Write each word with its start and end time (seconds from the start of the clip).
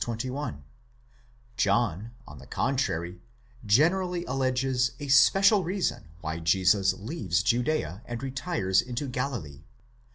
21): 0.03 0.63
John, 1.57 2.09
on 2.25 2.39
the 2.39 2.47
contrary, 2.47 3.21
generally 3.63 4.25
alleges 4.25 4.93
a 4.99 5.07
special 5.09 5.63
reason 5.63 6.09
why 6.21 6.39
Jesus 6.39 6.93
leaves 6.93 7.43
Judea, 7.43 8.01
and 8.07 8.23
retires 8.23 8.81
into 8.81 9.07
Galilee. 9.07 9.61